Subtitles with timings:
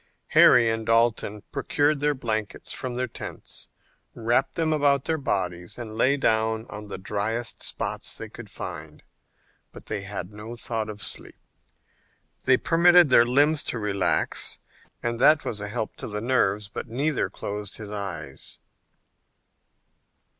[0.29, 3.67] Harry and Dalton procured their blankets from their tents,
[4.15, 9.03] wrapped them about their bodies and lay down on the dryest spots they could find,
[9.71, 11.37] but they had no thought of sleep.
[12.45, 14.57] They permitted their limbs to relax,
[15.03, 18.57] and that was a help to the nerves, but neither closed his eyes.